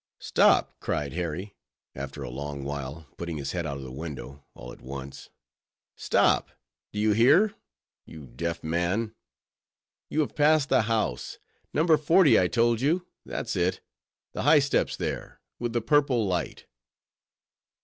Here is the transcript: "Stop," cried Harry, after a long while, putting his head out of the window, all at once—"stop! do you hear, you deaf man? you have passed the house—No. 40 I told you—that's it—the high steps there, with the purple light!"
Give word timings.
"Stop," 0.19 0.79
cried 0.79 1.13
Harry, 1.13 1.53
after 1.93 2.23
a 2.23 2.29
long 2.31 2.63
while, 2.63 3.05
putting 3.17 3.37
his 3.37 3.51
head 3.51 3.67
out 3.67 3.77
of 3.77 3.83
the 3.83 3.91
window, 3.91 4.43
all 4.55 4.71
at 4.73 4.81
once—"stop! 4.81 6.49
do 6.91 6.97
you 6.99 7.11
hear, 7.11 7.53
you 8.07 8.25
deaf 8.25 8.63
man? 8.63 9.13
you 10.09 10.21
have 10.21 10.33
passed 10.33 10.69
the 10.69 10.81
house—No. 10.81 11.85
40 11.85 12.39
I 12.39 12.47
told 12.47 12.81
you—that's 12.81 13.55
it—the 13.55 14.41
high 14.41 14.57
steps 14.57 14.97
there, 14.97 15.39
with 15.59 15.71
the 15.71 15.81
purple 15.81 16.25
light!" 16.25 16.65